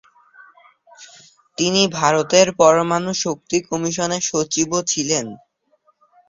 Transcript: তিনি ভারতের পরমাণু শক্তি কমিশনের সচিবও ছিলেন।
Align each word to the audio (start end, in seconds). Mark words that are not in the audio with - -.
তিনি 1.57 1.81
ভারতের 1.97 2.47
পরমাণু 2.59 3.11
শক্তি 3.23 3.57
কমিশনের 3.69 4.23
সচিবও 4.29 4.79
ছিলেন। 4.91 5.25